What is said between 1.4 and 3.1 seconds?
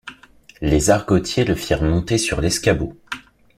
le firent monter sur l’escabeau.